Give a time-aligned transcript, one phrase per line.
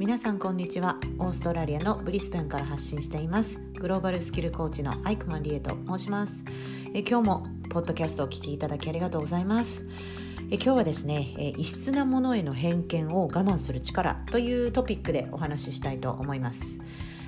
[0.00, 0.96] 皆さんこんにちは。
[1.18, 3.60] オーストラリアのブリスベンから発信しています。
[3.78, 6.42] グローバルスキルコーチのアイクマンリエと申します。
[6.94, 9.84] え今日もポッドキャストをお聞きいただきありがとうございます。
[10.50, 16.80] え今日はですねえ異質なものへの偏見を我慢する力というトピックでお話ししたいと思います。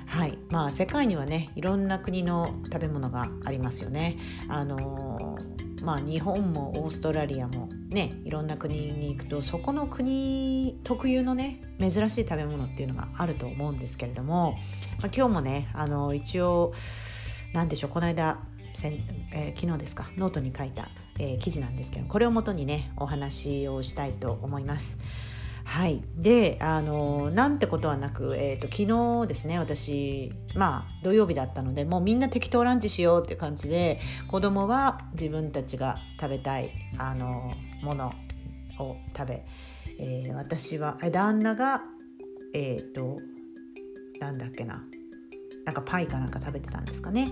[0.07, 0.39] はい。
[0.49, 4.17] まあ、世界にはねいろんな国の食べ物がありますよね。
[4.49, 5.37] あの
[5.83, 14.53] まあ、日本もオーストラリアもねいろんな国に行くとそこの国特有のね珍しい食べ物っていうのがあると思うんですけれども、
[14.99, 16.73] まあ、今日もねあの一応
[17.53, 18.39] 何でしょうこの間
[18.73, 18.93] せん、
[19.33, 24.99] えー、昨日ですかノートに書いた、えー、記事なんですけどこれをもとにねお話をしたいと思います。
[25.63, 26.03] はい。
[26.15, 38.13] であのなんてことはなく、えーと、昨日ですね私まあ土曜日だったのでもうみんな適当ランチしようっていう感じで子供は自分たちが食べたいあのもの
[38.79, 39.45] を食べ、
[39.99, 41.81] えー、私は旦那が
[42.53, 43.17] えっ、ー、と
[44.19, 44.83] なんだっけな
[45.65, 47.31] なんかパイかなんか食べてたんですかね。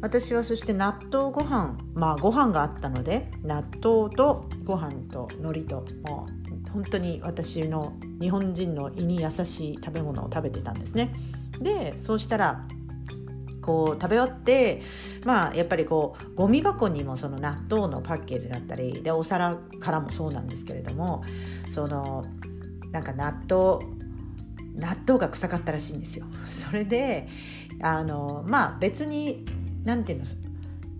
[0.00, 6.41] 私はそして納豆ご飯まあご飯があったので納豆とご飯と海苔ともう
[6.72, 11.12] 本当に私の日本人の胃に優しい食べ物を食べてたんですね。
[11.60, 12.66] でそうしたら
[13.60, 14.82] こう食べ終わって
[15.24, 21.22] まあやっぱりこうゴミ箱にもその納豆のパッケージがあったりでお皿からもそうなんですけれども
[21.70, 22.26] その
[22.90, 23.84] なんか納豆
[24.74, 26.26] 納豆が臭かったらしいんですよ。
[26.46, 27.28] それで
[27.80, 29.44] あのまあ別に
[29.84, 30.51] 何て言うの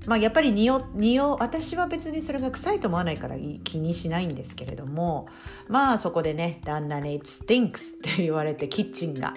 [0.07, 5.29] まあ、やっぱり匂匂私は別にそれが臭いと思わないから気にしないんですけれども
[5.69, 9.33] まあそこでね旦那に「It stinks」って言われてキッチンが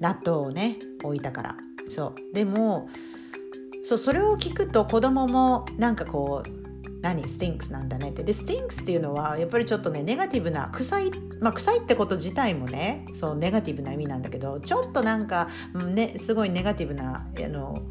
[0.00, 1.56] 納豆をね置いたから。
[1.88, 2.34] そう。
[2.34, 2.88] でも
[3.84, 6.69] そうそれを聞くと子供もなんかこう
[7.02, 7.28] 何？
[7.28, 8.22] stinks なんだねって。
[8.22, 15.48] で stinks っていうのはやっぱりちょっとねネガティブな臭いまあ臭いってこと自体もねそうネガティブな意味なんだけどちょっとなんか、
[15.94, 17.82] ね、すごいネガティブなあの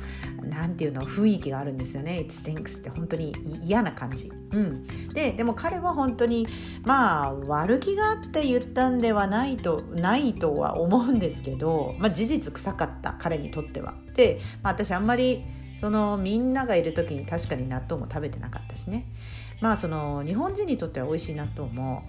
[0.44, 2.20] なんていうの雰囲気があるんですよね。
[2.20, 6.48] It stinks って本当に嫌な感じ、うん、ででも彼は本当に
[6.86, 13.96] まあ悪気があって言ったんではないとないとは思うんですけど、まあ、事実臭かった彼にとっては。
[14.16, 15.44] で、まあ、私あんまり
[15.80, 19.06] そのみんながいる時に確かに納豆も食べてなかったしね。
[19.62, 22.04] まあその日本人にとっては美味しい納豆も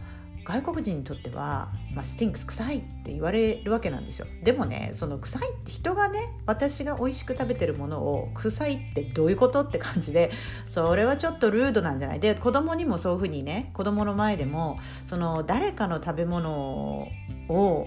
[0.44, 4.26] 外国人にとっては、まあ、スティンクス臭いって言われるわけなんですよ。
[4.42, 10.32] でもねその臭いって人がね私が美味しく食べてるものを臭いってどういうことって感じで
[10.64, 12.20] それはちょっとルードなんじゃない。
[12.20, 17.08] で子供にもそういうふうにね子供の前でもその誰かの食べ物
[17.48, 17.86] を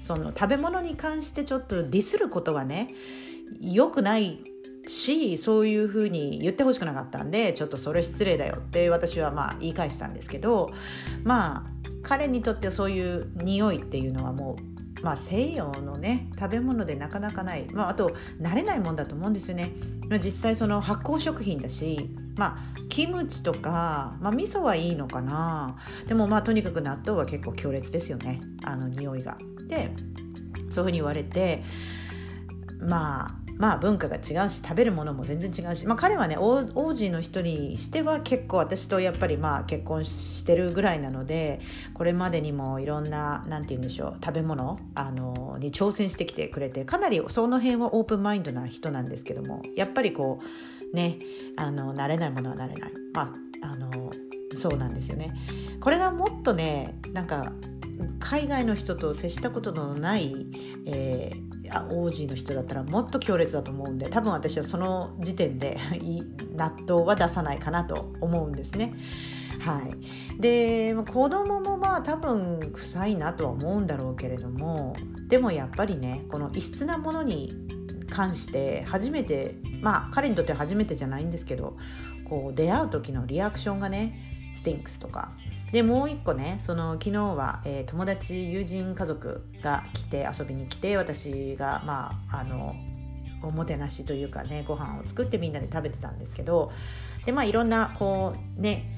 [0.00, 2.88] その食べ物に関してちょっとディスることがね
[3.60, 4.38] 良くない
[4.90, 10.70] しそういうふうに言ってほしくなかったんでちょっとそれ失礼だよって私はまあ言い返したんですけど
[11.22, 14.56] まあ彼にとってそういう匂いっていうのはも
[15.00, 19.72] う、まあ、西洋のね食べ物でなかなかない、まあ、あと慣れないもんだと思うんですよね。
[20.08, 25.76] ま、実際その発酵食品だし、まあ、キムチとか、まあ、味噌はいいのかな
[26.08, 29.36] でもまあとにかく納豆は結構強烈ですよねあの匂いが。
[29.68, 29.92] で
[30.70, 31.62] そういうふうに言われて
[32.80, 41.60] まあまあ文化が違うし食べるものも全然違うし、まあ、彼はねオージーの人にしては結構私とやっぱりまあ結婚してるぐらいなので
[41.92, 50.40] これまでにもいろんな何て言うんでしょう食べ物あのに挑戦してきてくれてかなりその辺はオープンマインドな人なんですけどもやっぱりこ
[50.92, 51.18] うね
[51.56, 54.10] あの慣れないものは慣れないまああの
[54.56, 55.30] そうなんですよね。
[55.80, 57.52] これがもっとねなんか
[58.18, 60.46] 海外の人と接したことのない、
[60.86, 61.50] えー
[61.90, 65.78] オージーの人だったらもっと強烈だと思うんで多分私はその時点で
[66.56, 68.92] 納豆は出さないかなと思うんですね。
[69.60, 74.96] はい、で子供もまあ多分臭いなとは思うんだろうけれども
[75.28, 77.52] でもやっぱりねこの異質なものに
[78.08, 81.76] 関して初めてまあ彼にとって初めてじゃないんですけど
[82.24, 85.32] こう出会う時のリアクションがねスティンクスとか
[85.72, 92.74] でもう一個ねその昨日は、えー、友達友人家族が来て遊びに来て私がまああの
[93.42, 96.72] おもてなしというかねご飯を作ってみんなで食べてたんですけど
[97.24, 98.96] でまあいろんなこうね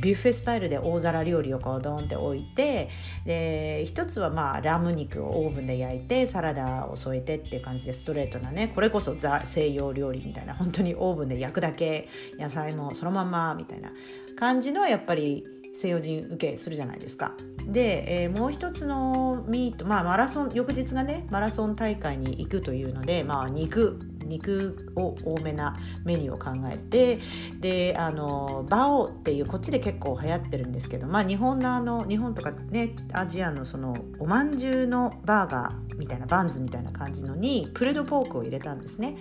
[0.00, 2.88] ビュッフェスタイルで大皿料理をこうドンって置いて
[3.24, 12.08] で一つはまあラム肉をオーブンで焼いてサラダを添えてっていう感じでストレートなねこれこそザ西洋料理みたいな本当にオーブンで焼くだけ
[12.38, 13.92] 野菜もそのままみたいな
[14.36, 17.34] 感じのやっぱり西洋人受けするじゃないですか。
[17.66, 27.20] で、えー、もう一つのミート、まあ、マラソン翌日がねマラソン大会に行くというので、まあ、肉肉を多めなメニューを考えて
[27.60, 39.16] であのバオっていうこっちで結構流行ってるんですけど、まあ、日本のあの日本とかねアジアのそのおまんじゅうのバーガーみたいなバンズみたいな感じのに pulled pork を入れたんですね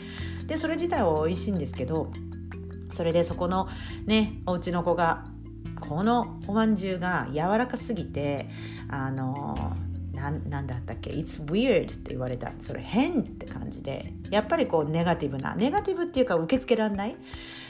[0.48, 2.12] でそれ自体は美味しいんですけど
[2.94, 3.68] それでそこの
[4.06, 5.33] ねお家の子が
[5.88, 8.50] このおまんじゅうが柔らかすぎて
[8.90, 9.76] あの
[10.14, 17.16] なんだったっけ It's weird って言われたそれ変って感じでやっぱりこうネガティブなネガティブっていうか受け付けられない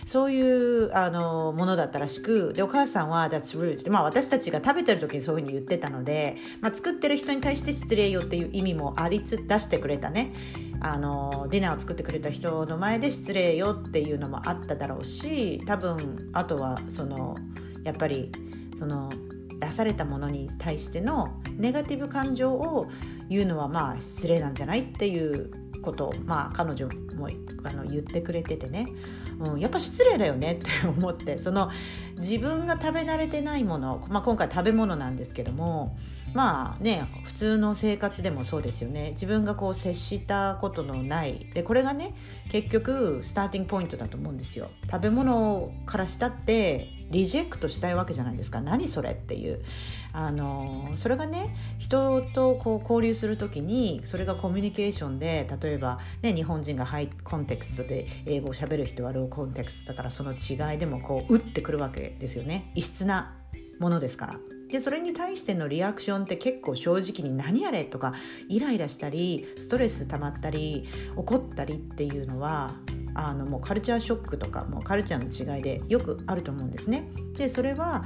[0.06, 10.34] そういうあのものだったらしくでお母さんは「That's rude」って、まあ、私たちが食べてる時にそういうふうに言ってたので、まあ、作ってる人に対して失礼よっていう意味もありつ出してくれたね。
[10.86, 17.38] あのディナーを作ってくれた人の前で失礼よっていうのもあっただろうし多分あとはその
[17.84, 18.32] やっぱり
[18.78, 19.12] その
[19.60, 22.90] 出されたものに対してのネガティブ感情を
[23.30, 25.52] 言うのはまあ失礼なんじゃないっていう
[25.82, 27.30] ことをまあ彼女も
[27.64, 28.88] あの言ってくれててね、
[29.40, 31.38] うん、やっぱ失礼だよねって思って。
[31.38, 31.70] その
[32.18, 35.98] 自分が食べ慣れてないもの、まあ、今回食べ物なんですけども
[36.34, 39.12] まあね普通の生活でもそうですよね。
[39.12, 41.50] 自分がこう接したことのない。
[41.54, 42.16] でこれがね
[42.50, 44.70] 結局スターティングポイントだと思うんですよ。
[44.90, 49.64] 食べ物からしたってリジェクトしたいわけじゃないですか何それっていう
[50.12, 63.38] あのそれがね人とこう交流する時にそれがコミュニケーションで例えば、ね、日本人がハイコンテクストで英語をしゃべる人はローコンテクストだからその違いでもこう打ってくるわけですよね異質な
[63.80, 64.40] ものですから。
[64.70, 68.16] でそれに対してのリアクションって結構正直に「何やれ?」とか
[68.50, 72.76] イライラしたりストレス溜まったり怒ったりっていうのは
[73.16, 77.10] あのもうカルチャーショックとかもうカルチャーの違いでよくあると思うんですね。
[77.38, 78.06] でそれは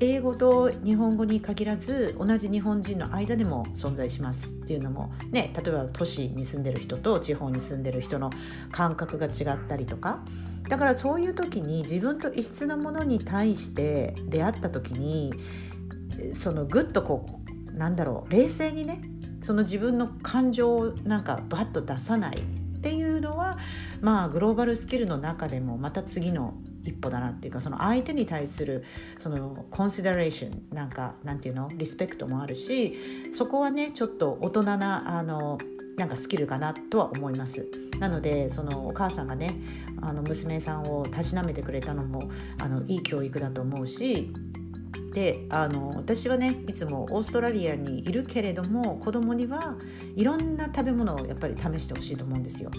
[0.00, 8.30] 英語と日本語に限らず同じ日本人の間でも存在しますっていうのもね例えば都市に住んでる人と地方に住んでる人の
[8.72, 10.24] 感覚が違ったりとか
[10.68, 15.32] だからそういう時に自分と異質なものに対して出会った時に
[16.32, 17.40] そのぐっとこ
[17.70, 19.00] うなんだろう冷静にね
[19.42, 23.58] その自分の感情をなんかバッと出さないっていうのは
[24.04, 26.52] まあグローバルスキルの中でもまた次の
[26.84, 28.84] 一歩だなっていうかその相手に対する
[29.18, 35.56] そのコンシダレーションなんかなんていうのリスペクトもあるしそこはねちょっと大人なあの
[35.96, 37.66] なんかスキルかなとは思います。
[37.98, 39.54] なのでそのお母さんがね
[40.02, 42.28] あの娘さんをたしなめてくれたのも
[42.58, 44.30] あのいい教育だと思うし
[45.14, 49.76] であの私はねいつもオーストラリアにいるけれども子供には
[50.16, 52.70] いろんな食べ物をやっぱり試してほしいと思うんですよ。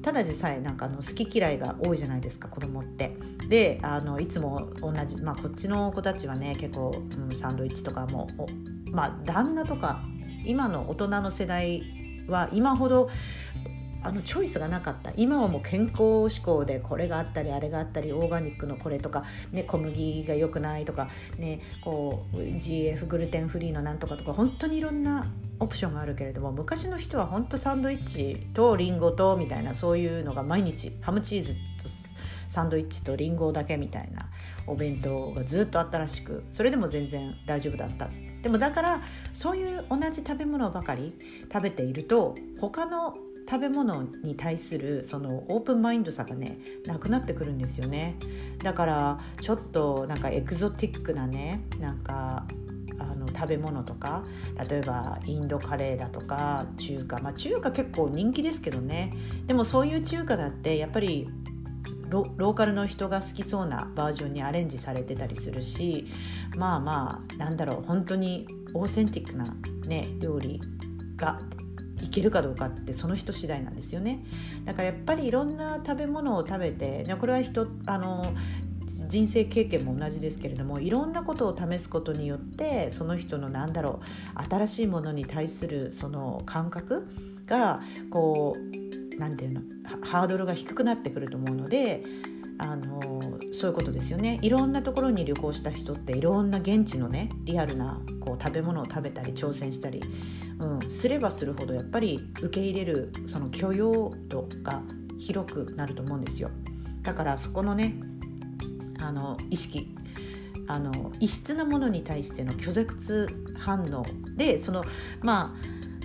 [0.00, 3.14] ただでさえなんかあの好き嫌いが多いじゃないですか子供って。
[3.48, 6.92] であのいつも同じ、まあ、こっちの子たちはね結構、
[7.28, 8.26] うん、サンドイッチとかも
[8.90, 10.02] まあ旦那とか
[10.46, 11.82] 今の大人の世代
[12.26, 13.10] は今ほど
[14.02, 15.12] あのチョイスがなかった。
[15.16, 21.08] 今はもう健康志向でこれがあったりあれがあったりオーガニックのこれとか、ね、小麦が良くないとか、
[21.38, 31.58] ね、こう GF グルテンフリーのなんとかとか本当にいろんなオプションがあるけれども昔の人は本当サンドイッチとリンゴとみたいなそういうのが毎日ハムチーズと
[32.48, 34.28] サンドイッチとリンゴだけみたいな
[34.66, 38.10] お弁当がずっとあったらしくそれでも全然大丈夫だった。
[38.42, 39.00] でもだから
[39.32, 41.14] そういう同じ食べ物ばかり
[41.52, 43.14] 食べていると他の
[43.48, 48.16] 食べ物に対するそのオープンマインドさがねなくなってくるんですよね。
[48.62, 52.46] だからちょっとなんかエクゾティックなねなんか
[52.98, 54.24] あの食べ物とか
[54.68, 57.18] 例えばインドカレーだとか中華。
[57.18, 59.12] まあ中華結構人気ですけどね。
[59.46, 61.28] でもそういう中華だってやっぱり
[62.12, 66.06] ローカルの人が好きそうなバージョンにアレンジされてたりするし
[66.56, 70.60] まあまあなんだろう本当にオーセンティックな、ね、料理
[71.16, 71.40] が
[72.02, 74.24] いけるかどうかってその人次第なんですよね。
[74.64, 78.34] だからやっぱりいろんな食べ物を食べてこれは人あの
[78.86, 84.00] 人生経験も同じですけれどもいろんなことを試すことによってその人のなんだろ
[84.36, 87.08] う新しいものに対するその感覚
[87.46, 87.80] が
[88.10, 92.02] こう何て言うのハードルが低くなってくると思うので
[92.62, 93.00] あの
[93.52, 94.38] そういうことですよね。
[94.40, 100.00] いろんなところに旅行した人っていろんな現地のねリアルなこう食べ物を食べたり挑戦したり、
[100.60, 104.80] うん、すればするほどやっぱり受け入れるその許容度が
[105.18, 106.50] 広くなると思うんですよ。
[107.02, 107.94] だからそこのね
[109.00, 109.92] あの意識
[110.68, 113.26] あの異質なものに対しての拒絶
[113.58, 114.84] 反応でその
[115.20, 115.56] ま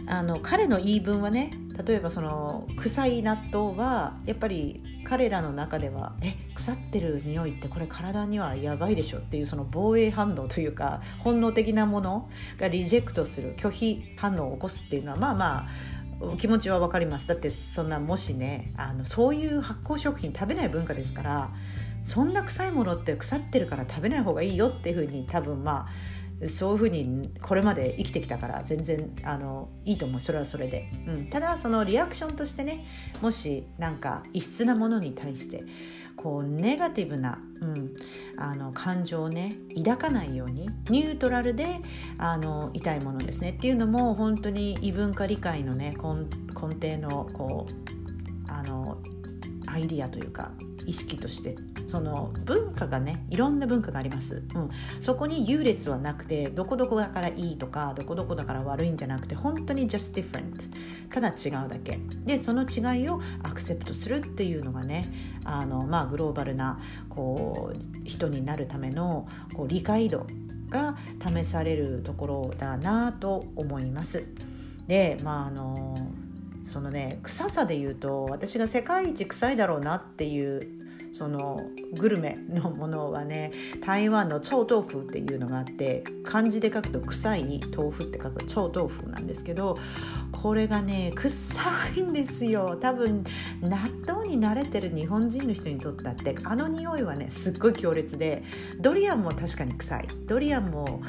[0.08, 1.52] ああの彼の言い分はね
[1.86, 15.68] 例えばその臭い納豆はやっぱり彼らの中ではえ腐ってる匂いってこれ体にはやばいでしょっていうその防衛反応というか本能的なものがリジェクトする拒否反応を起こすっていうのはまあま
[16.34, 17.28] あ気持ちは分かります。
[17.28, 21.52] だってそんなもしねあのそういう発酵食品食べない文化ですから
[22.04, 25.90] そんな臭いものって腐ってるから食べない方がいいよっていうふうに多分まあ
[26.46, 30.20] そういうふうにこれまで生きてきたから全然あのいいと思う。
[30.20, 32.86] それはそれで、うん、ただそのリアクションとしてね
[33.22, 35.64] もしなんか異質なものに対して
[36.16, 37.94] こうネガティブな、うん、
[38.38, 41.80] あの感情をね抱かないようにニュートラルで
[42.20, 43.52] あの痛いものですね。
[43.52, 48.98] っていうのも本当に異文化理解のね根根底のこうあの
[49.68, 50.52] アイディアというか
[50.86, 51.56] 意識として。
[51.88, 54.70] その文化がねいろんな文化があります、うん、
[55.00, 60.70] そこに優劣はなくてどこどこだからいいとかどこどこだから悪いんじゃなくて本当に just different
[61.12, 61.98] ただ違うだけ。
[62.26, 65.06] でその違いをアクセプトするっていうのがね
[65.46, 66.78] あの、まあ、グローバルな
[67.10, 70.28] こう人になるためのこう理解度
[70.70, 74.28] が試されるところだなと思います。
[74.88, 75.96] でまああの
[76.72, 80.68] そのね臭さで言うと私が世界一臭いだろうなっていう
[81.18, 81.60] その
[81.94, 83.52] グルメのものはね
[83.84, 89.78] 台湾の臭豆腐っていうのがあって漢字で書くと臭い豆腐って書く臭豆腐なんですけど
[90.32, 91.62] これがね臭
[91.96, 92.78] いんですよ。
[92.80, 93.24] 多分
[93.62, 98.44] 納豆に慣れてる日本人の人にとったってあの匂いはねすっごい強烈で
[98.80, 100.08] ドリアンも確かに臭い。
[100.28, 101.02] ドリアンも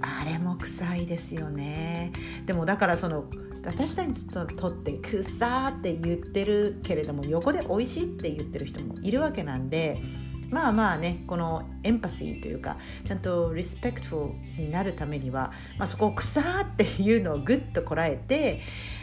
[0.00, 2.12] あれも臭いですよね。
[2.46, 3.24] でもだからその
[3.66, 4.14] 私たちに
[4.56, 10.00] とって「くさ」って言ってるけれども横で「美味しい」って言ってる人もいるわけなんで
[10.50, 16.42] まあまあねこのエンパシーというかちゃんとリスペクトフルになるためには、まあ、そこを「くさ」
[16.72, 18.60] っていうのをグッとこらえて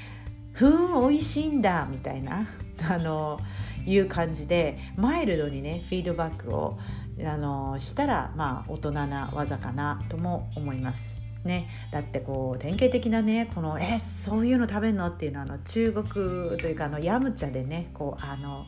[0.54, 2.48] 「ふん美味しいんだ」みたいな
[2.90, 3.40] あの
[3.86, 6.78] いう感じでマイルドにねフィードバックを
[7.26, 11.21] あのしたらまあ大人な技かなとも思います。
[11.44, 16.06] ね、だってこう典型的なねこの「えそういうの食べんの?」っていうのはあの中国
[16.60, 18.68] というかあのヤムチャでねこうあの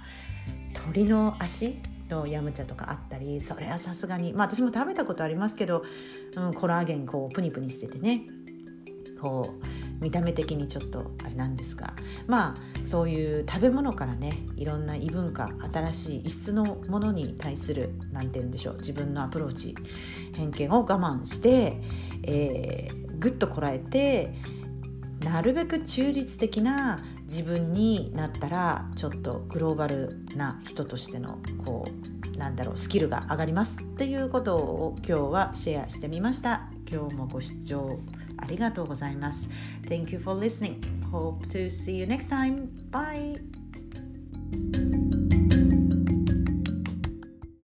[0.74, 1.78] 鳥の足
[2.10, 5.84] のヤムチャとかあったりそれはさすがにまあ私も食べたことありますけど、
[6.36, 8.24] うん、コラーゲンこうプニプニしててね
[9.22, 11.94] こう見た目的にちょっとあれなんですが
[12.28, 19.76] まあそういう食べ物からねいろんな異文化新しい異質のものに対する何て言うんでしょう自分のアプローチ
[20.36, 21.82] 偏見を我慢して、
[22.24, 24.34] えー、ぐっとこらえて
[25.22, 36.68] なるべく中立的な自分になったらちょっとグローバルな人としてのこうなんだろうスキルが上がりますっていうことを今日はシェアしてみました。
[36.92, 38.00] 今日もご視聴
[38.43, 39.49] ありがとうございます
[39.83, 40.81] Thank you for listening
[41.11, 43.39] Hope to see you next time Bye